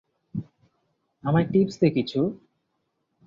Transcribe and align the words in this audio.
আমায় 1.23 1.47
টিপস 1.51 1.75
দে 1.81 1.87
কিছু। 1.89 2.19